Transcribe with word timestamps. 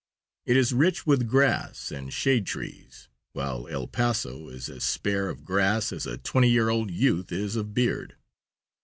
It 0.47 0.57
is 0.57 0.73
rich 0.73 1.05
with 1.05 1.27
grass 1.27 1.91
and 1.91 2.11
shade 2.11 2.47
trees, 2.47 3.07
while 3.33 3.67
El 3.67 3.85
Paso 3.85 4.49
is 4.49 4.67
as 4.67 4.83
spare 4.83 5.29
of 5.29 5.45
grass 5.45 5.93
as 5.93 6.07
a 6.07 6.17
twenty 6.17 6.49
year 6.49 6.69
old 6.69 6.89
youth 6.89 7.31
is 7.31 7.55
of 7.55 7.75
beard. 7.75 8.15